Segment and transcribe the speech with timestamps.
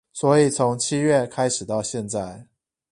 [0.11, 2.47] 所以從七月開始到現在